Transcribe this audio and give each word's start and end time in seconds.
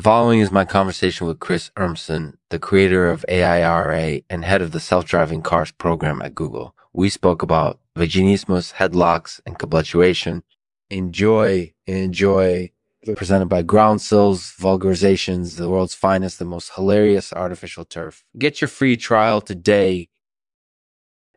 The 0.00 0.04
following 0.04 0.40
is 0.40 0.50
my 0.50 0.64
conversation 0.64 1.26
with 1.26 1.40
Chris 1.40 1.70
Urmson, 1.76 2.38
the 2.48 2.58
creator 2.58 3.10
of 3.10 3.22
AIRA 3.28 4.22
and 4.30 4.46
head 4.46 4.62
of 4.62 4.72
the 4.72 4.80
self-driving 4.80 5.42
cars 5.42 5.72
program 5.72 6.22
at 6.22 6.34
Google. 6.34 6.74
We 6.94 7.10
spoke 7.10 7.42
about 7.42 7.80
vaginismus, 7.94 8.72
headlocks, 8.72 9.42
and 9.44 9.58
cabletuation. 9.58 10.42
Enjoy, 10.88 11.74
enjoy. 11.86 12.70
Presented 13.14 13.50
by 13.50 13.62
Groundsels, 13.62 14.56
Vulgarizations, 14.56 15.58
the 15.58 15.68
world's 15.68 15.92
finest, 15.92 16.38
the 16.38 16.46
most 16.46 16.72
hilarious 16.76 17.30
artificial 17.34 17.84
turf. 17.84 18.24
Get 18.38 18.62
your 18.62 18.68
free 18.68 18.96
trial 18.96 19.42
today. 19.42 20.08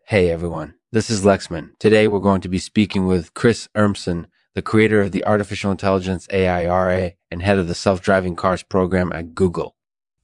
Hey 0.08 0.30
everyone, 0.30 0.76
this 0.94 1.10
is 1.10 1.26
Lexman. 1.26 1.72
Today 1.80 2.08
we're 2.08 2.20
going 2.20 2.40
to 2.40 2.48
be 2.48 2.60
speaking 2.60 3.08
with 3.08 3.34
Chris 3.34 3.68
Urmson, 3.76 4.28
the 4.56 4.62
creator 4.62 5.02
of 5.02 5.12
the 5.12 5.26
artificial 5.26 5.72
intelligence 5.72 6.28
AIRA 6.32 7.14
and 7.32 7.42
head 7.42 7.58
of 7.58 7.68
the 7.68 7.76
self-driving 7.76 8.36
cars 8.36 8.64
program 8.64 9.12
at 9.14 9.34
Google. 9.34 9.76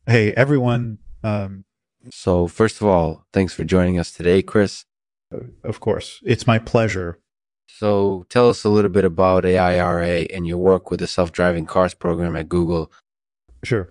Hey, 0.05 0.33
everyone. 0.33 0.99
Um, 1.23 1.65
so 2.11 2.47
first 2.47 2.81
of 2.81 2.87
all, 2.87 3.25
thanks 3.33 3.53
for 3.53 3.63
joining 3.63 3.99
us 3.99 4.11
today, 4.11 4.41
Chris. 4.41 4.85
Of 5.63 5.79
course. 5.79 6.21
It's 6.23 6.47
my 6.47 6.59
pleasure. 6.59 7.19
So 7.67 8.25
tell 8.29 8.49
us 8.49 8.63
a 8.63 8.69
little 8.69 8.89
bit 8.89 9.05
about 9.05 9.45
AIRA 9.45 10.27
and 10.33 10.45
your 10.45 10.57
work 10.57 10.91
with 10.91 10.99
the 10.99 11.07
self-driving 11.07 11.65
cars 11.65 11.93
program 11.93 12.35
at 12.35 12.49
Google. 12.49 12.91
Sure. 13.63 13.89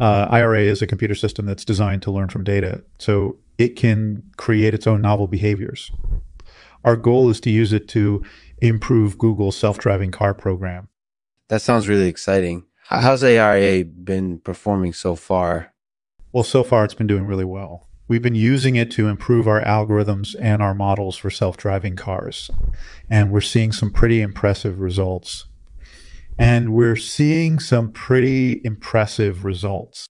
Uh, 0.00 0.28
AIRA 0.30 0.62
is 0.62 0.82
a 0.82 0.86
computer 0.86 1.14
system 1.14 1.46
that's 1.46 1.64
designed 1.64 2.02
to 2.02 2.10
learn 2.10 2.28
from 2.28 2.44
data. 2.44 2.84
So 2.98 3.36
it 3.58 3.76
can 3.76 4.22
create 4.36 4.74
its 4.74 4.86
own 4.86 5.02
novel 5.02 5.26
behaviors. 5.26 5.90
Our 6.84 6.96
goal 6.96 7.28
is 7.30 7.40
to 7.40 7.50
use 7.50 7.72
it 7.72 7.88
to 7.88 8.22
improve 8.58 9.18
Google's 9.18 9.56
self-driving 9.56 10.10
car 10.10 10.34
program. 10.34 10.88
That 11.48 11.62
sounds 11.62 11.88
really 11.88 12.08
exciting. 12.08 12.64
How's 12.84 13.22
AIRA 13.22 13.84
been 13.84 14.38
performing 14.38 14.94
so 14.94 15.14
far? 15.14 15.74
Well, 16.32 16.44
so 16.44 16.62
far 16.64 16.84
it's 16.84 16.94
been 16.94 17.06
doing 17.06 17.26
really 17.26 17.44
well. 17.44 17.88
We've 18.06 18.22
been 18.22 18.34
using 18.34 18.76
it 18.76 18.90
to 18.92 19.08
improve 19.08 19.46
our 19.46 19.62
algorithms 19.62 20.34
and 20.40 20.62
our 20.62 20.74
models 20.74 21.18
for 21.18 21.28
self-driving 21.28 21.96
cars. 21.96 22.50
And 23.10 23.30
we're 23.30 23.42
seeing 23.42 23.72
some 23.72 23.90
pretty 23.90 24.22
impressive 24.22 24.80
results. 24.80 25.44
And 26.38 26.72
we're 26.72 26.96
seeing 26.96 27.58
some 27.58 27.92
pretty 27.92 28.62
impressive 28.64 29.44
results. 29.44 30.06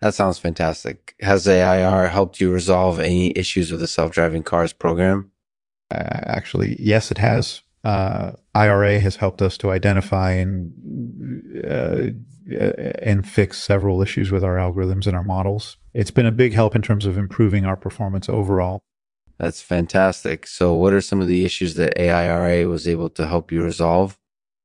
That 0.00 0.14
sounds 0.14 0.38
fantastic. 0.38 1.16
Has 1.20 1.48
AIRA 1.48 2.10
helped 2.10 2.40
you 2.40 2.52
resolve 2.52 3.00
any 3.00 3.36
issues 3.36 3.72
with 3.72 3.80
the 3.80 3.88
self-driving 3.88 4.44
cars 4.44 4.72
program? 4.72 5.31
Uh, 5.92 6.20
actually, 6.26 6.76
yes, 6.78 7.10
it 7.10 7.18
has 7.18 7.62
uh, 7.84 8.32
AIRA 8.54 9.00
has 9.00 9.16
helped 9.16 9.42
us 9.42 9.58
to 9.58 9.70
identify 9.70 10.32
and 10.32 10.72
uh, 11.68 12.10
and 13.00 13.26
fix 13.28 13.58
several 13.58 14.02
issues 14.02 14.30
with 14.30 14.44
our 14.44 14.56
algorithms 14.56 15.06
and 15.06 15.16
our 15.16 15.24
models. 15.24 15.76
It's 15.94 16.10
been 16.10 16.26
a 16.26 16.32
big 16.32 16.52
help 16.54 16.74
in 16.74 16.82
terms 16.82 17.06
of 17.06 17.18
improving 17.18 17.64
our 17.64 17.76
performance 17.76 18.28
overall. 18.28 18.82
That's 19.38 19.60
fantastic. 19.60 20.46
So, 20.46 20.74
what 20.74 20.92
are 20.92 21.00
some 21.00 21.20
of 21.20 21.28
the 21.28 21.44
issues 21.44 21.74
that 21.74 21.98
AIRA 21.98 22.68
was 22.68 22.86
able 22.86 23.10
to 23.10 23.26
help 23.26 23.50
you 23.50 23.62
resolve? 23.62 24.18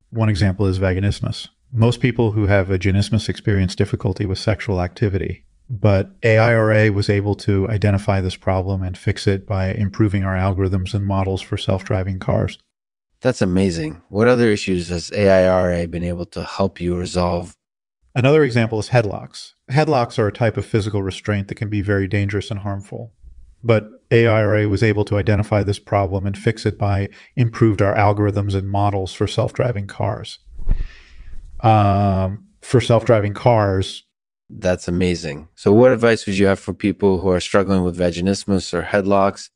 One 0.10 0.30
example 0.30 0.68
is 0.68 0.80
vaginismus. 0.80 1.50
Most 1.72 2.00
people 2.00 2.32
who 2.32 2.46
have 2.46 2.68
vaginismus 2.68 3.28
experience 3.28 3.76
difficulty 3.76 4.26
with 4.26 4.38
sexual 4.38 4.82
activity, 4.82 5.46
but 5.70 6.12
AIRA 6.24 6.92
was 6.92 7.10
able 7.10 7.36
to 7.36 7.68
identify 7.70 8.22
this 8.22 8.36
problem 8.36 8.84
and 8.84 8.98
fix 8.98 9.28
it 9.28 9.46
by 9.46 9.72
improving 9.74 10.24
our 10.24 10.36
algorithms 10.36 10.94
and 10.94 11.06
models 11.06 11.42
for 11.42 11.58
self 11.58 11.84
driving 11.84 12.20
cars. 12.20 12.58
That's 13.22 13.42
amazing. 13.42 14.02
What 14.10 14.28
other 14.28 14.50
issues 14.50 14.90
has 14.90 15.12
AIRA 15.12 15.88
been 15.88 16.04
able 16.04 16.26
to 16.28 16.44
help 16.44 16.80
you 16.80 16.96
resolve? 16.96 17.56
Another 18.16 18.44
example 18.44 18.80
is 18.80 18.90
headlocks. 18.90 19.54
Headlocks 19.70 20.18
are 20.18 20.28
a 20.28 20.32
type 20.32 20.58
of 20.58 20.66
physical 20.66 21.04
restraint 21.04 21.48
that 21.48 21.56
can 21.56 21.70
be 21.70 21.82
very 21.82 22.08
dangerous 22.08 22.50
and 22.50 22.62
harmful. 22.62 23.14
But 23.64 23.90
AIRA 24.12 24.70
was 24.70 24.84
able 24.84 25.04
to 25.06 25.18
identify 25.18 25.64
this 25.64 25.80
problem 25.80 26.26
and 26.26 26.38
fix 26.38 26.66
it 26.66 26.78
by 26.78 27.10
improved 27.36 27.82
our 27.82 27.96
algorithms 27.96 28.56
and 28.56 28.70
models 28.70 29.14
for 29.14 29.28
self-driving 29.28 29.88
cars. 29.88 30.40
Um, 31.60 32.48
for 32.62 32.80
self-driving 32.80 33.34
cars, 33.34 34.04
that's 34.50 34.88
amazing. 34.88 35.50
So, 35.56 35.74
what 35.74 35.92
advice 35.92 36.26
would 36.26 36.38
you 36.38 36.48
have 36.48 36.60
for 36.60 36.74
people 36.74 37.20
who 37.20 37.30
are 37.30 37.40
struggling 37.40 37.84
with 37.84 37.98
vaginismus 37.98 38.74
or 38.74 38.84
headlocks? 38.84 39.50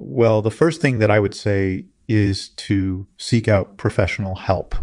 Well, 0.00 0.42
the 0.42 0.50
first 0.50 0.80
thing 0.80 0.98
that 0.98 1.10
I 1.10 1.20
would 1.20 1.34
say 1.34 1.86
is 2.08 2.50
to 2.50 3.06
seek 3.16 3.48
out 3.48 3.76
professional 3.76 4.34
help. 4.34 4.74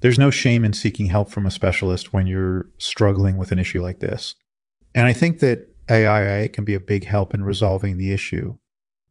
There's 0.00 0.18
no 0.18 0.30
shame 0.30 0.64
in 0.64 0.72
seeking 0.72 1.06
help 1.06 1.30
from 1.30 1.46
a 1.46 1.50
specialist 1.50 2.12
when 2.12 2.26
you're 2.26 2.68
struggling 2.78 3.38
with 3.38 3.50
an 3.50 3.58
issue 3.58 3.82
like 3.82 4.00
this. 4.00 4.34
And 4.94 5.06
I 5.06 5.12
think 5.12 5.40
that 5.40 5.68
AIRA 5.88 6.48
can 6.48 6.64
be 6.64 6.74
a 6.74 6.80
big 6.80 7.04
help 7.04 7.34
in 7.34 7.42
resolving 7.42 7.96
the 7.96 8.12
issue. 8.12 8.56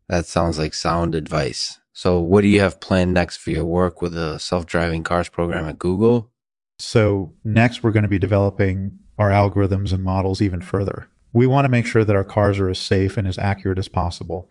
That 0.07 0.25
sounds 0.25 0.57
like 0.59 0.73
sound 0.73 1.15
advice. 1.15 1.79
So, 1.91 2.19
what 2.19 2.41
do 2.41 2.47
you 2.47 2.59
have 2.59 2.79
planned 2.79 3.13
next 3.13 3.37
for 3.37 3.51
your 3.51 3.65
work 3.65 4.01
with 4.01 4.13
the 4.13 4.37
self 4.37 4.65
driving 4.65 5.03
cars 5.03 5.29
program 5.29 5.65
at 5.65 5.79
Google? 5.79 6.31
So, 6.77 7.33
next, 7.43 7.83
we're 7.83 7.91
going 7.91 8.03
to 8.03 8.09
be 8.09 8.19
developing 8.19 8.99
our 9.17 9.29
algorithms 9.29 9.93
and 9.93 10.03
models 10.03 10.41
even 10.41 10.61
further. 10.61 11.07
We 11.33 11.47
want 11.47 11.65
to 11.65 11.69
make 11.69 11.85
sure 11.85 12.03
that 12.03 12.15
our 12.15 12.23
cars 12.23 12.59
are 12.59 12.69
as 12.69 12.79
safe 12.79 13.17
and 13.17 13.27
as 13.27 13.37
accurate 13.37 13.79
as 13.79 13.87
possible. 13.87 14.49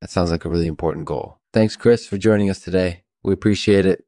That 0.00 0.10
sounds 0.10 0.30
like 0.30 0.44
a 0.44 0.48
really 0.48 0.66
important 0.66 1.06
goal. 1.06 1.38
Thanks, 1.52 1.76
Chris, 1.76 2.06
for 2.06 2.18
joining 2.18 2.50
us 2.50 2.60
today. 2.60 3.02
We 3.22 3.32
appreciate 3.32 3.86
it. 3.86 4.04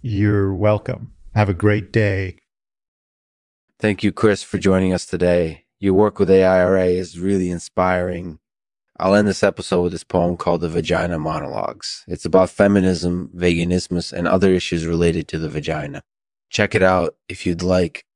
You're 0.00 0.54
welcome. 0.54 1.12
Have 1.34 1.48
a 1.48 1.54
great 1.54 1.92
day. 1.92 2.38
Thank 3.78 4.02
you, 4.02 4.12
Chris, 4.12 4.42
for 4.42 4.56
joining 4.56 4.94
us 4.94 5.04
today. 5.04 5.66
Your 5.78 5.92
work 5.92 6.18
with 6.18 6.30
AIRA 6.30 6.86
is 6.86 7.18
really 7.18 7.50
inspiring. 7.50 8.38
I'll 8.98 9.14
end 9.14 9.28
this 9.28 9.42
episode 9.42 9.82
with 9.82 9.92
this 9.92 10.04
poem 10.04 10.38
called 10.38 10.62
The 10.62 10.70
Vagina 10.70 11.18
Monologues. 11.18 12.02
It's 12.08 12.24
about 12.24 12.48
feminism, 12.48 13.30
vaginismus, 13.36 14.14
and 14.14 14.26
other 14.26 14.50
issues 14.50 14.86
related 14.86 15.28
to 15.28 15.38
the 15.38 15.50
vagina. 15.50 16.02
Check 16.48 16.74
it 16.74 16.82
out 16.82 17.16
if 17.28 17.44
you'd 17.44 17.62
like. 17.62 18.06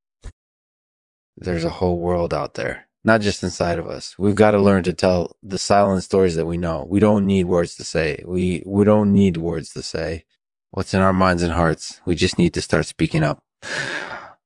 There's 1.41 1.65
a 1.65 1.71
whole 1.71 1.99
world 1.99 2.33
out 2.33 2.55
there 2.55 2.87
not 3.05 3.21
just 3.21 3.43
inside 3.43 3.79
of 3.79 3.87
us. 3.87 4.15
We've 4.19 4.35
got 4.35 4.51
to 4.53 4.59
learn 4.59 4.83
to 4.85 4.93
tell 4.93 5.37
the 5.43 5.59
silent 5.59 6.03
stories 6.05 6.37
that 6.37 6.47
we 6.47 6.59
know. 6.59 6.87
We 6.89 7.01
don't 7.01 7.27
need 7.27 7.45
words 7.45 7.75
to 7.77 7.85
say. 7.85 8.23
We 8.27 8.63
we 8.67 8.85
don't 8.85 9.13
need 9.13 9.37
words 9.37 9.73
to 9.73 9.83
say 9.83 10.25
what's 10.71 10.95
in 10.95 11.01
our 11.01 11.13
minds 11.13 11.43
and 11.43 11.53
hearts. 11.53 12.01
We 12.05 12.15
just 12.15 12.39
need 12.39 12.55
to 12.55 12.63
start 12.63 12.87
speaking 12.87 13.23
up 13.23 13.43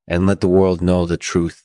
and 0.06 0.26
let 0.26 0.40
the 0.40 0.48
world 0.48 0.80
know 0.80 1.06
the 1.06 1.16
truth 1.16 1.63